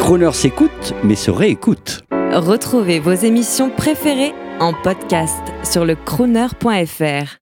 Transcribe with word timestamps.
Croner 0.00 0.32
s'écoute, 0.32 0.94
mais 1.04 1.14
se 1.14 1.30
réécoute. 1.30 2.04
Retrouvez 2.32 2.98
vos 2.98 3.12
émissions 3.12 3.70
préférées 3.70 4.34
en 4.60 4.72
podcast 4.72 5.42
sur 5.64 5.84
le 5.84 5.94
crooner.fr. 5.94 7.36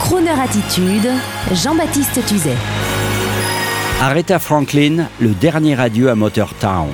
Crooner 0.00 0.30
Attitude, 0.30 1.08
Jean-Baptiste 1.52 2.24
Tuzet. 2.26 2.56
Aretha 4.00 4.38
Franklin, 4.38 5.08
le 5.20 5.30
dernier 5.30 5.80
adieu 5.80 6.10
à 6.10 6.14
Motortown. 6.14 6.88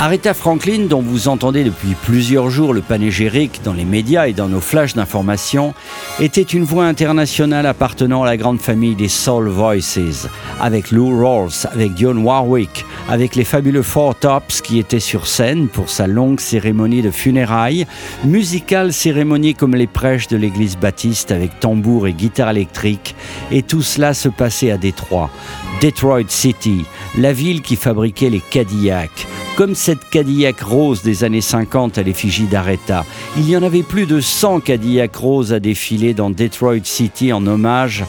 Aretha 0.00 0.32
Franklin, 0.32 0.86
dont 0.88 1.02
vous 1.02 1.26
entendez 1.26 1.64
depuis 1.64 1.96
plusieurs 2.04 2.50
jours 2.50 2.72
le 2.72 2.82
panégyrique 2.82 3.62
dans 3.64 3.72
les 3.72 3.84
médias 3.84 4.28
et 4.28 4.32
dans 4.32 4.46
nos 4.46 4.60
flashs 4.60 4.94
d'information, 4.94 5.74
était 6.20 6.40
une 6.40 6.62
voix 6.62 6.84
internationale 6.84 7.66
appartenant 7.66 8.22
à 8.22 8.26
la 8.26 8.36
grande 8.36 8.60
famille 8.60 8.94
des 8.94 9.08
Soul 9.08 9.48
Voices, 9.48 10.28
avec 10.60 10.92
Lou 10.92 11.18
Rawls, 11.18 11.66
avec 11.72 11.94
Dionne 11.94 12.18
Warwick, 12.18 12.84
avec 13.08 13.34
les 13.34 13.42
fabuleux 13.42 13.82
Four 13.82 14.14
Tops 14.14 14.60
qui 14.60 14.78
étaient 14.78 15.00
sur 15.00 15.26
scène 15.26 15.66
pour 15.66 15.90
sa 15.90 16.06
longue 16.06 16.38
cérémonie 16.38 17.02
de 17.02 17.10
funérailles, 17.10 17.84
musicale 18.24 18.92
cérémonie 18.92 19.56
comme 19.56 19.74
les 19.74 19.88
prêches 19.88 20.28
de 20.28 20.36
l'église 20.36 20.76
baptiste 20.76 21.32
avec 21.32 21.58
tambour 21.58 22.06
et 22.06 22.12
guitare 22.12 22.50
électrique, 22.50 23.16
et 23.50 23.64
tout 23.64 23.82
cela 23.82 24.14
se 24.14 24.28
passait 24.28 24.70
à 24.70 24.78
Détroit, 24.78 25.28
Detroit 25.82 26.28
City, 26.28 26.84
la 27.18 27.32
ville 27.32 27.62
qui 27.62 27.74
fabriquait 27.74 28.30
les 28.30 28.40
Cadillacs 28.40 29.26
comme 29.58 29.74
cette 29.74 30.08
Cadillac 30.08 30.60
rose 30.60 31.02
des 31.02 31.24
années 31.24 31.40
50 31.40 31.98
à 31.98 32.04
l'effigie 32.04 32.46
d'Aretha. 32.46 33.04
Il 33.36 33.50
y 33.50 33.56
en 33.56 33.64
avait 33.64 33.82
plus 33.82 34.06
de 34.06 34.20
100 34.20 34.60
Cadillac 34.60 35.16
roses 35.16 35.52
à 35.52 35.58
défiler 35.58 36.14
dans 36.14 36.30
Detroit 36.30 36.84
City 36.84 37.32
en 37.32 37.44
hommage 37.44 38.04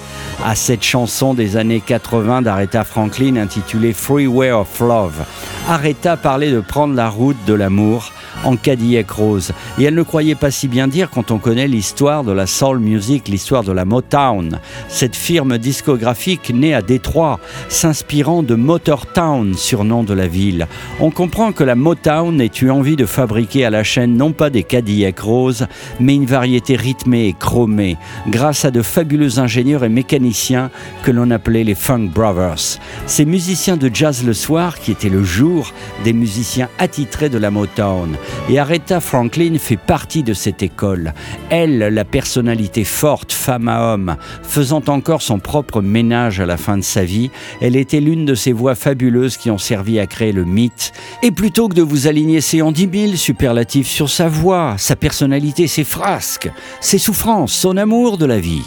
à 0.45 0.53
cette 0.53 0.83
chanson 0.83 1.33
des 1.33 1.57
années 1.57 1.81
80 1.83 2.43
d'Aretha 2.43 2.83
Franklin 2.83 3.35
intitulée 3.37 3.93
Freeway 3.93 4.51
of 4.51 4.79
Love. 4.79 5.25
Aretha 5.67 6.17
parlait 6.17 6.51
de 6.51 6.59
prendre 6.59 6.93
la 6.93 7.09
route 7.09 7.43
de 7.47 7.55
l'amour 7.55 8.11
en 8.43 8.55
Cadillac 8.55 9.09
Rose. 9.09 9.51
Et 9.79 9.83
elle 9.83 9.95
ne 9.95 10.03
croyait 10.03 10.35
pas 10.35 10.51
si 10.51 10.67
bien 10.67 10.87
dire 10.87 11.09
quand 11.09 11.31
on 11.31 11.39
connaît 11.39 11.67
l'histoire 11.67 12.23
de 12.23 12.31
la 12.31 12.47
soul 12.47 12.79
music, 12.79 13.27
l'histoire 13.27 13.63
de 13.63 13.71
la 13.71 13.85
Motown. 13.85 14.59
Cette 14.87 15.15
firme 15.15 15.57
discographique 15.57 16.51
née 16.53 16.73
à 16.73 16.81
Détroit, 16.81 17.39
s'inspirant 17.67 18.43
de 18.43 18.55
Motortown, 18.55 19.55
surnom 19.55 20.03
de 20.03 20.13
la 20.13 20.27
ville. 20.27 20.67
On 20.99 21.11
que 21.39 21.63
la 21.63 21.75
Motown 21.75 22.41
ait 22.41 22.51
eu 22.61 22.69
envie 22.69 22.97
de 22.97 23.05
fabriquer 23.05 23.63
à 23.63 23.69
la 23.69 23.81
chaîne 23.81 24.17
non 24.17 24.33
pas 24.33 24.49
des 24.49 24.63
Cadillac 24.63 25.19
Rose, 25.19 25.67
mais 25.97 26.13
une 26.13 26.25
variété 26.25 26.75
rythmée 26.75 27.27
et 27.27 27.33
chromée, 27.33 27.95
grâce 28.27 28.65
à 28.65 28.71
de 28.71 28.81
fabuleux 28.81 29.39
ingénieurs 29.39 29.85
et 29.85 29.89
mécaniciens 29.89 30.69
que 31.01 31.11
l'on 31.11 31.31
appelait 31.31 31.63
les 31.63 31.75
Funk 31.75 32.09
Brothers. 32.13 32.79
Ces 33.05 33.23
musiciens 33.23 33.77
de 33.77 33.89
jazz 33.91 34.25
le 34.25 34.33
soir, 34.33 34.79
qui 34.79 34.91
étaient 34.91 35.07
le 35.07 35.23
jour 35.23 35.71
des 36.03 36.11
musiciens 36.11 36.67
attitrés 36.77 37.29
de 37.29 37.37
la 37.37 37.51
Motown. 37.51 38.17
Et 38.49 38.59
Aretha 38.59 38.99
Franklin 38.99 39.55
fait 39.59 39.77
partie 39.77 40.23
de 40.23 40.33
cette 40.33 40.61
école. 40.61 41.13
Elle, 41.49 41.79
la 41.79 42.03
personnalité 42.03 42.83
forte, 42.83 43.31
femme 43.31 43.69
à 43.69 43.93
homme, 43.93 44.17
faisant 44.43 44.83
encore 44.87 45.21
son 45.21 45.39
propre 45.39 45.81
ménage 45.81 46.41
à 46.41 46.45
la 46.45 46.57
fin 46.57 46.75
de 46.75 46.83
sa 46.83 47.05
vie, 47.05 47.31
elle 47.61 47.77
était 47.77 48.01
l'une 48.01 48.25
de 48.25 48.35
ces 48.35 48.51
voix 48.51 48.75
fabuleuses 48.75 49.37
qui 49.37 49.49
ont 49.49 49.57
servi 49.57 49.99
à 49.99 50.05
créer 50.05 50.33
le 50.33 50.43
mythe. 50.43 50.91
Et 51.23 51.28
plutôt 51.31 51.69
que 51.69 51.75
de 51.75 51.81
vous 51.81 52.07
aligner 52.07 52.41
ces 52.41 52.61
en 52.61 52.73
superlatifs 53.15 53.87
sur 53.87 54.09
sa 54.09 54.27
voix, 54.27 54.75
sa 54.77 54.95
personnalité, 54.95 55.67
ses 55.67 55.83
frasques, 55.83 56.51
ses 56.81 56.97
souffrances, 56.97 57.53
son 57.53 57.77
amour 57.77 58.17
de 58.17 58.25
la 58.25 58.39
vie, 58.39 58.63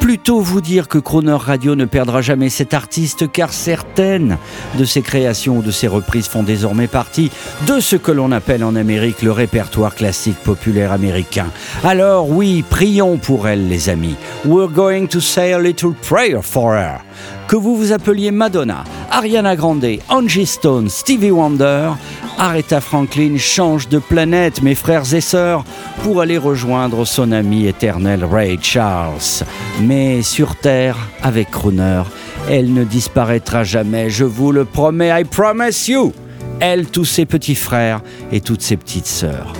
plutôt 0.00 0.40
vous 0.40 0.60
dire 0.60 0.88
que 0.88 0.98
Croner 0.98 1.36
Radio 1.38 1.74
ne 1.74 1.84
perdra 1.84 2.22
jamais 2.22 2.48
cet 2.48 2.74
artiste 2.74 3.30
car 3.30 3.52
certaines 3.52 4.38
de 4.78 4.84
ses 4.84 5.02
créations 5.02 5.58
ou 5.58 5.62
de 5.62 5.70
ses 5.70 5.88
reprises 5.88 6.28
font 6.28 6.42
désormais 6.42 6.86
partie 6.86 7.30
de 7.66 7.80
ce 7.80 7.96
que 7.96 8.12
l'on 8.12 8.32
appelle 8.32 8.64
en 8.64 8.76
Amérique 8.76 9.22
le 9.22 9.32
répertoire 9.32 9.94
classique 9.94 10.38
populaire 10.44 10.92
américain. 10.92 11.46
Alors 11.82 12.30
oui, 12.30 12.64
prions 12.68 13.16
pour 13.16 13.48
elle 13.48 13.68
les 13.68 13.88
amis. 13.88 14.16
We're 14.44 14.70
going 14.70 15.06
to 15.08 15.20
say 15.20 15.52
a 15.52 15.58
little 15.58 15.94
prayer 15.94 16.42
for 16.42 16.74
her. 16.74 17.00
Que 17.48 17.56
vous 17.56 17.76
vous 17.76 17.92
appeliez 17.92 18.32
Madonna, 18.32 18.82
Ariana 19.10 19.54
Grande, 19.54 19.86
Angie 20.08 20.46
Stone, 20.46 20.88
Stevie 20.88 21.30
Wonder, 21.30 21.92
Aretha 22.38 22.80
Franklin 22.80 23.36
change 23.38 23.88
de 23.88 23.98
planète, 23.98 24.62
mes 24.62 24.74
frères 24.74 25.14
et 25.14 25.20
sœurs, 25.20 25.64
pour 26.02 26.20
aller 26.20 26.38
rejoindre 26.38 27.04
son 27.04 27.30
ami 27.30 27.66
éternel 27.66 28.24
Ray 28.24 28.58
Charles. 28.60 29.44
Mais 29.80 30.22
sur 30.22 30.56
Terre, 30.56 30.96
avec 31.22 31.52
Crooner, 31.52 32.02
elle 32.50 32.74
ne 32.74 32.82
disparaîtra 32.82 33.62
jamais, 33.62 34.10
je 34.10 34.24
vous 34.24 34.50
le 34.50 34.64
promets, 34.64 35.20
I 35.20 35.24
promise 35.24 35.86
you 35.86 36.12
Elle, 36.58 36.86
tous 36.86 37.04
ses 37.04 37.26
petits 37.26 37.54
frères 37.54 38.00
et 38.32 38.40
toutes 38.40 38.62
ses 38.62 38.76
petites 38.76 39.06
sœurs. 39.06 39.52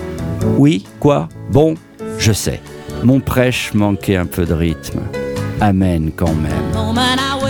Oui, 0.57 0.85
quoi? 0.99 1.29
Bon, 1.51 1.75
je 2.17 2.33
sais. 2.33 2.61
Mon 3.03 3.21
prêche 3.21 3.73
manquait 3.73 4.17
un 4.17 4.25
peu 4.25 4.45
de 4.45 4.53
rythme. 4.53 4.99
Amen 5.61 6.11
quand 6.15 6.35
même. 6.35 7.46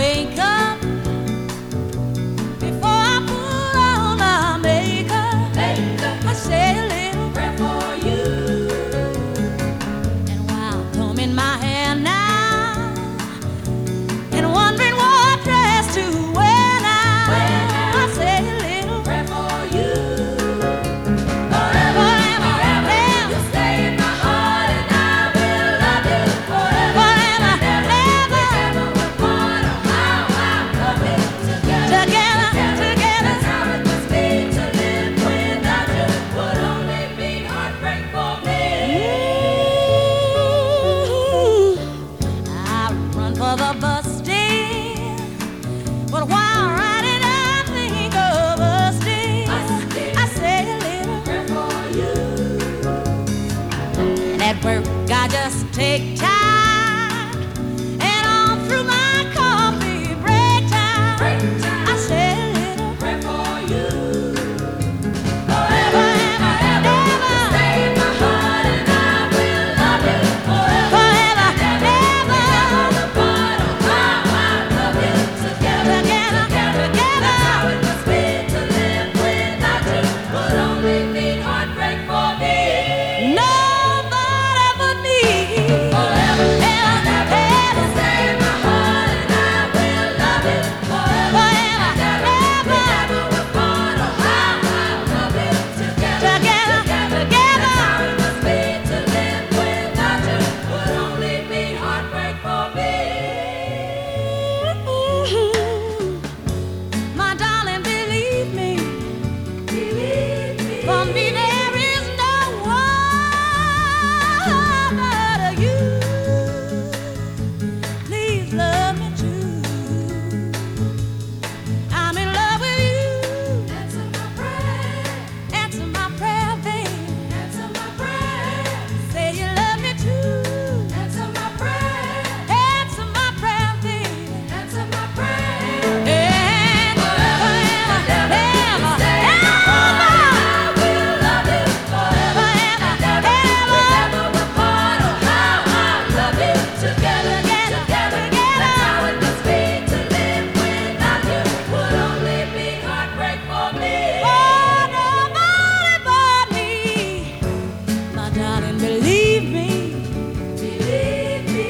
for 43.48 43.56
the 43.56 43.74
busting. 43.80 45.16
But 46.10 46.28
while 46.28 46.68
riding, 46.80 47.22
I 47.22 47.62
think 47.74 48.14
of 48.14 48.58
busting. 48.58 49.48
I 50.16 50.26
say 50.38 50.58
a 50.70 50.78
little 50.86 51.20
prayer 51.22 51.46
for 51.54 51.72
you. 51.98 52.14
And 54.32 54.42
at 54.42 54.62
work, 54.62 54.84
I 55.10 55.28
just 55.28 55.72
take 55.72 56.18
time. 56.18 56.37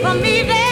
from 0.09 0.23
me 0.23 0.43
there. 0.43 0.68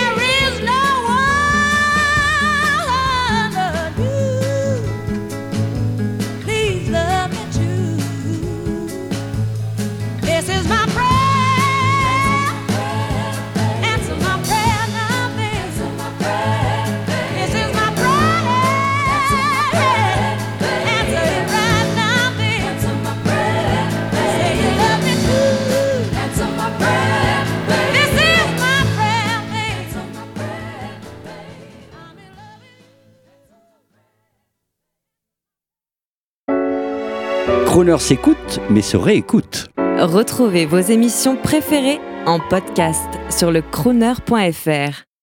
Croner 37.66 37.98
s'écoute, 37.98 38.60
mais 38.70 38.82
se 38.82 38.96
réécoute. 38.96 39.69
Retrouvez 39.98 40.66
vos 40.66 40.78
émissions 40.78 41.37
préférées 41.37 42.00
en 42.26 42.40
podcast 42.40 43.08
sur 43.31 43.50
le 43.50 43.62
crooner.fr. 43.62 45.05